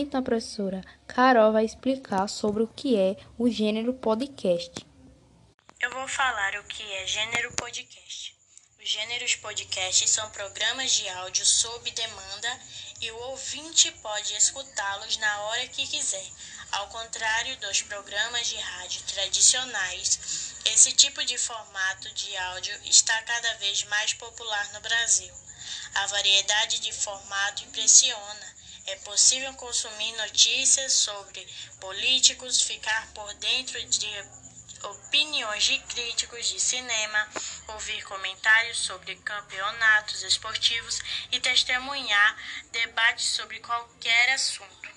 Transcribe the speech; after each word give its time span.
Então, 0.00 0.22
professora, 0.22 0.80
Carol 1.08 1.52
vai 1.52 1.64
explicar 1.64 2.28
sobre 2.28 2.62
o 2.62 2.68
que 2.68 2.96
é 2.96 3.16
o 3.36 3.50
gênero 3.50 3.92
podcast. 3.92 4.86
Eu 5.80 5.90
vou 5.90 6.06
falar 6.06 6.54
o 6.54 6.64
que 6.68 6.84
é 6.84 7.04
gênero 7.04 7.52
podcast. 7.54 8.32
Os 8.80 8.88
gêneros 8.88 9.34
podcast 9.34 10.08
são 10.08 10.30
programas 10.30 10.92
de 10.92 11.08
áudio 11.08 11.44
sob 11.44 11.90
demanda 11.90 12.60
e 13.00 13.10
o 13.10 13.16
ouvinte 13.30 13.90
pode 14.00 14.36
escutá-los 14.36 15.16
na 15.16 15.40
hora 15.40 15.66
que 15.66 15.84
quiser. 15.84 16.30
Ao 16.70 16.86
contrário 16.86 17.56
dos 17.56 17.82
programas 17.82 18.46
de 18.46 18.56
rádio 18.56 19.02
tradicionais, 19.02 20.54
esse 20.66 20.92
tipo 20.92 21.24
de 21.24 21.36
formato 21.36 22.08
de 22.14 22.36
áudio 22.36 22.80
está 22.84 23.20
cada 23.22 23.54
vez 23.54 23.82
mais 23.82 24.12
popular 24.12 24.72
no 24.74 24.80
Brasil. 24.80 25.34
A 25.96 26.06
variedade 26.06 26.78
de 26.78 26.92
formato 26.92 27.64
impressiona 27.64 28.57
é 28.90 28.96
possível 28.96 29.52
consumir 29.54 30.16
notícias 30.16 30.92
sobre 30.92 31.46
políticos, 31.78 32.62
ficar 32.62 33.12
por 33.12 33.32
dentro 33.34 33.78
de 33.86 34.08
opiniões 34.82 35.64
de 35.64 35.78
críticos 35.80 36.48
de 36.48 36.58
cinema, 36.58 37.28
ouvir 37.74 38.02
comentários 38.04 38.78
sobre 38.78 39.14
campeonatos 39.16 40.22
esportivos 40.22 41.00
e 41.30 41.38
testemunhar 41.38 42.36
debates 42.72 43.26
sobre 43.26 43.60
qualquer 43.60 44.34
assunto. 44.34 44.88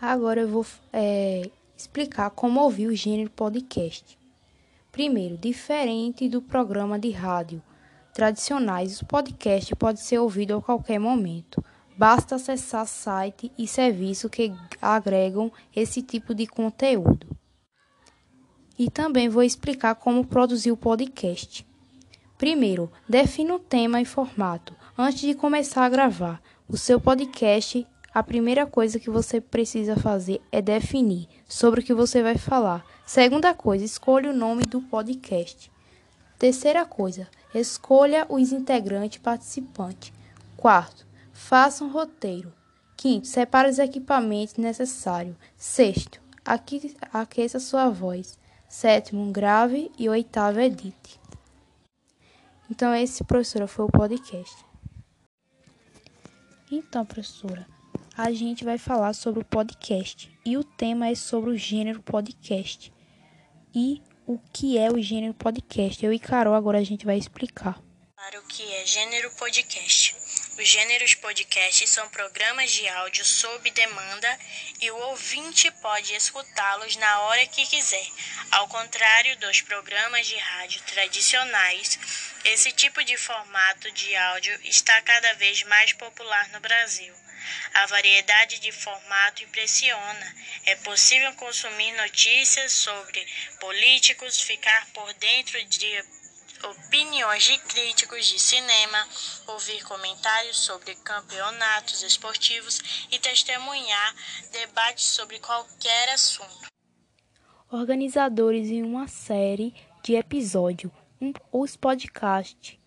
Agora 0.00 0.40
eu 0.40 0.48
vou 0.48 0.66
é, 0.94 1.50
explicar 1.76 2.30
como 2.30 2.60
ouvir 2.60 2.86
o 2.86 2.96
gênero 2.96 3.28
podcast. 3.30 4.18
Primeiro, 4.90 5.36
diferente 5.36 6.26
do 6.26 6.40
programa 6.40 6.98
de 6.98 7.10
rádio 7.10 7.62
tradicionais, 8.14 9.02
o 9.02 9.06
podcast 9.06 9.76
pode 9.76 10.00
ser 10.00 10.18
ouvido 10.18 10.56
a 10.56 10.62
qualquer 10.62 10.98
momento. 10.98 11.62
Basta 12.00 12.36
acessar 12.36 12.86
site 12.86 13.52
e 13.58 13.68
serviço 13.68 14.30
que 14.30 14.54
agregam 14.80 15.52
esse 15.76 16.00
tipo 16.00 16.34
de 16.34 16.46
conteúdo. 16.46 17.26
E 18.78 18.88
também 18.88 19.28
vou 19.28 19.42
explicar 19.42 19.94
como 19.96 20.26
produzir 20.26 20.72
o 20.72 20.78
podcast. 20.78 21.68
Primeiro, 22.38 22.90
defina 23.06 23.54
o 23.54 23.58
tema 23.58 24.00
e 24.00 24.06
formato. 24.06 24.74
Antes 24.96 25.20
de 25.20 25.34
começar 25.34 25.84
a 25.84 25.90
gravar 25.90 26.40
o 26.66 26.74
seu 26.78 26.98
podcast, 26.98 27.86
a 28.14 28.22
primeira 28.22 28.64
coisa 28.64 28.98
que 28.98 29.10
você 29.10 29.38
precisa 29.38 29.94
fazer 29.94 30.40
é 30.50 30.62
definir 30.62 31.28
sobre 31.46 31.80
o 31.80 31.84
que 31.84 31.92
você 31.92 32.22
vai 32.22 32.38
falar. 32.38 32.82
Segunda 33.04 33.52
coisa, 33.52 33.84
escolha 33.84 34.30
o 34.30 34.34
nome 34.34 34.62
do 34.62 34.80
podcast. 34.80 35.70
Terceira 36.38 36.86
coisa, 36.86 37.28
escolha 37.54 38.24
os 38.30 38.52
integrantes 38.52 39.18
participantes. 39.18 40.14
Quarto, 40.56 41.09
Faça 41.40 41.82
um 41.82 41.90
roteiro. 41.90 42.52
Quinto, 42.96 43.26
separe 43.26 43.68
os 43.68 43.80
equipamentos 43.80 44.54
necessários. 44.54 45.34
Sexto, 45.56 46.20
aqueça 47.12 47.58
sua 47.58 47.88
voz. 47.88 48.38
Sétimo, 48.68 49.32
grave. 49.32 49.90
E 49.98 50.08
oitavo, 50.08 50.60
edite. 50.60 51.18
Então, 52.70 52.94
esse, 52.94 53.24
professora, 53.24 53.66
foi 53.66 53.86
o 53.86 53.90
podcast. 53.90 54.64
Então, 56.70 57.04
professora, 57.04 57.66
a 58.16 58.30
gente 58.30 58.62
vai 58.62 58.78
falar 58.78 59.12
sobre 59.12 59.40
o 59.40 59.44
podcast. 59.44 60.30
E 60.46 60.56
o 60.56 60.62
tema 60.62 61.08
é 61.08 61.16
sobre 61.16 61.50
o 61.50 61.56
gênero 61.56 62.00
podcast. 62.00 62.92
E 63.74 64.00
o 64.24 64.38
que 64.52 64.78
é 64.78 64.88
o 64.88 65.02
gênero 65.02 65.34
podcast. 65.34 66.04
Eu 66.04 66.12
e 66.12 66.18
Carol 66.20 66.54
agora 66.54 66.78
a 66.78 66.84
gente 66.84 67.04
vai 67.04 67.18
explicar. 67.18 67.82
Para 68.14 68.38
o 68.38 68.46
que 68.46 68.62
é 68.62 68.86
gênero 68.86 69.30
podcast. 69.36 70.19
Os 70.60 70.68
gêneros 70.68 71.14
podcast 71.14 71.86
são 71.86 72.06
programas 72.10 72.70
de 72.70 72.86
áudio 72.86 73.24
sob 73.24 73.70
demanda 73.70 74.38
e 74.78 74.90
o 74.90 74.96
ouvinte 75.08 75.70
pode 75.80 76.14
escutá-los 76.14 76.96
na 76.96 77.20
hora 77.20 77.46
que 77.46 77.64
quiser. 77.64 78.06
Ao 78.50 78.68
contrário 78.68 79.38
dos 79.38 79.62
programas 79.62 80.26
de 80.26 80.36
rádio 80.36 80.82
tradicionais, 80.82 81.98
esse 82.44 82.72
tipo 82.72 83.02
de 83.02 83.16
formato 83.16 83.90
de 83.92 84.14
áudio 84.14 84.60
está 84.62 85.00
cada 85.00 85.32
vez 85.36 85.62
mais 85.62 85.94
popular 85.94 86.46
no 86.50 86.60
Brasil. 86.60 87.14
A 87.72 87.86
variedade 87.86 88.58
de 88.58 88.70
formato 88.70 89.42
impressiona. 89.42 90.36
É 90.66 90.74
possível 90.76 91.32
consumir 91.36 91.92
notícias 91.92 92.72
sobre 92.72 93.26
políticos, 93.58 94.42
ficar 94.42 94.86
por 94.92 95.10
dentro 95.14 95.64
de 95.64 96.19
opiniões 96.64 97.44
de 97.44 97.58
críticos 97.58 98.26
de 98.26 98.38
cinema, 98.38 99.06
ouvir 99.46 99.82
comentários 99.84 100.58
sobre 100.58 100.94
campeonatos 100.96 102.02
esportivos 102.02 103.06
e 103.10 103.18
testemunhar 103.18 104.14
debates 104.52 105.04
sobre 105.04 105.38
qualquer 105.38 106.10
assunto. 106.10 106.68
Organizadores 107.70 108.68
em 108.68 108.82
uma 108.82 109.06
série 109.06 109.74
de 110.02 110.14
episódios, 110.14 110.92
um, 111.20 111.32
os 111.52 111.76
podcasts 111.76 112.78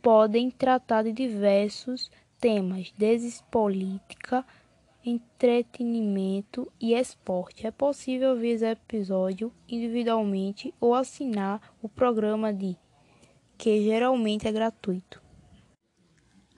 podem 0.00 0.50
tratar 0.50 1.02
de 1.02 1.12
diversos 1.12 2.10
temas, 2.38 2.92
desde 2.96 3.42
política, 3.50 4.44
entretenimento 5.04 6.70
e 6.80 6.94
esporte. 6.94 7.66
É 7.66 7.70
possível 7.70 8.36
ver 8.36 8.50
esse 8.50 8.66
episódio 8.66 9.52
individualmente 9.68 10.74
ou 10.80 10.94
assinar 10.94 11.74
o 11.82 11.88
programa 11.88 12.52
de 12.52 12.76
que 13.56 13.82
geralmente 13.82 14.46
é 14.46 14.52
gratuito. 14.52 15.22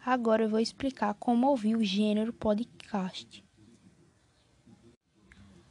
Agora 0.04 0.44
eu 0.44 0.48
vou 0.48 0.58
explicar 0.58 1.14
como 1.14 1.48
ouvir 1.48 1.76
o 1.76 1.84
gênero 1.84 2.32
podcast. 2.32 3.44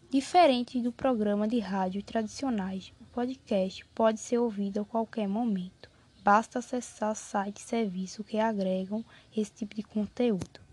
Diferente 0.09 0.81
do 0.81 0.91
programa 0.91 1.47
de 1.47 1.59
rádio 1.59 2.03
tradicionais, 2.03 2.93
o 2.99 3.05
podcast 3.05 3.85
pode 3.95 4.19
ser 4.19 4.37
ouvido 4.37 4.81
a 4.81 4.85
qualquer 4.85 5.27
momento. 5.27 5.89
Basta 6.23 6.59
acessar 6.59 7.15
sites 7.15 7.65
e 7.65 7.67
serviços 7.67 8.25
que 8.25 8.37
agregam 8.37 9.03
esse 9.35 9.51
tipo 9.51 9.73
de 9.73 9.83
conteúdo. 9.83 10.70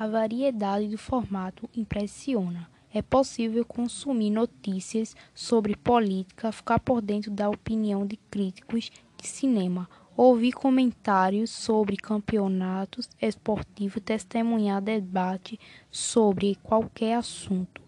A 0.00 0.06
variedade 0.06 0.88
do 0.88 0.96
formato 0.96 1.68
impressiona. 1.76 2.70
É 2.90 3.02
possível 3.02 3.66
consumir 3.66 4.30
notícias 4.30 5.14
sobre 5.34 5.76
política, 5.76 6.50
ficar 6.50 6.80
por 6.80 7.02
dentro 7.02 7.30
da 7.30 7.50
opinião 7.50 8.06
de 8.06 8.16
críticos 8.16 8.90
de 9.18 9.28
cinema, 9.28 9.86
ouvir 10.16 10.52
comentários 10.52 11.50
sobre 11.50 11.98
campeonatos 11.98 13.10
esportivos, 13.20 14.02
testemunhar 14.02 14.80
debate 14.80 15.60
sobre 15.90 16.54
qualquer 16.62 17.18
assunto. 17.18 17.82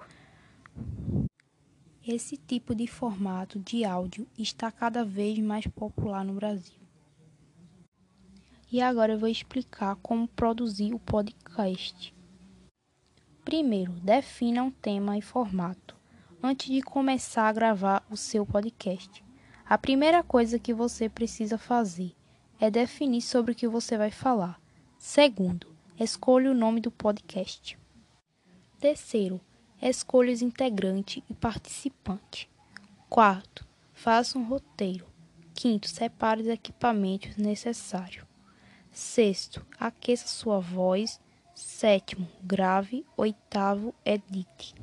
Esse 2.06 2.37
tipo 2.37 2.75
de 2.75 2.87
formato 2.87 3.59
de 3.59 3.87
áudio 3.87 4.27
está 4.39 4.71
cada 4.71 5.03
vez 5.03 5.39
mais 5.39 5.67
popular 5.67 6.23
no 6.27 6.34
Brasil. 6.34 6.81
E 8.72 8.81
agora 8.81 9.12
eu 9.12 9.19
vou 9.19 9.28
explicar 9.28 9.97
como 9.97 10.27
produzir 10.27 10.94
o 10.94 10.99
podcast. 10.99 12.15
Primeiro, 13.44 13.93
defina 14.00 14.62
um 14.62 14.71
tema 14.71 15.19
e 15.19 15.21
formato 15.21 15.94
antes 16.43 16.69
de 16.75 16.81
começar 16.81 17.49
a 17.49 17.53
gravar 17.53 18.03
o 18.11 18.16
seu 18.16 18.47
podcast. 18.47 19.22
A 19.69 19.77
primeira 19.77 20.22
coisa 20.22 20.59
que 20.59 20.72
você 20.72 21.06
precisa 21.06 21.59
fazer 21.59 22.15
é 22.59 22.71
definir 22.71 23.21
sobre 23.21 23.53
o 23.53 23.55
que 23.55 23.69
você 23.69 23.99
vai 23.99 24.11
falar. 24.11 24.59
Segundo, 24.97 25.66
escolha 26.00 26.50
o 26.50 26.55
nome 26.55 26.81
do 26.81 26.91
podcast. 26.91 27.78
Terceiro, 28.81 29.38
escolha 29.82 30.32
os 30.32 30.41
integrantes 30.41 31.22
e 31.28 31.34
participantes. 31.34 32.49
Quarto, 33.11 33.69
faça 33.93 34.38
um 34.38 34.44
roteiro. 34.44 35.06
Quinto, 35.55 35.91
separe 35.91 36.41
os 36.41 36.49
equipamentos 36.49 37.37
necessários. 37.37 38.31
Sexto, 38.92 39.64
aqueça 39.80 40.28
sua 40.28 40.60
voz. 40.60 41.19
Sétimo, 41.55 42.28
grave. 42.43 43.06
Oitavo, 43.17 43.94
edite. 44.05 44.75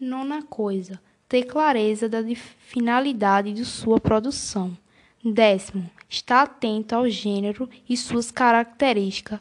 Nona 0.00 0.42
coisa, 0.42 1.00
ter 1.28 1.44
clareza 1.44 2.08
da 2.08 2.22
finalidade 2.34 3.52
de 3.52 3.64
sua 3.66 4.00
produção. 4.00 4.76
Décimo, 5.22 5.90
estar 6.08 6.42
atento 6.42 6.94
ao 6.94 7.08
gênero 7.08 7.68
e 7.88 7.96
suas 7.96 8.30
características. 8.30 9.40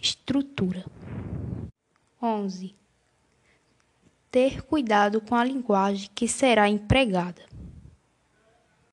Estrutura. 0.00 0.84
11. 2.20 2.74
Ter 4.30 4.62
cuidado 4.62 5.20
com 5.20 5.34
a 5.34 5.44
linguagem 5.44 6.10
que 6.14 6.26
será 6.26 6.68
empregada. 6.68 7.42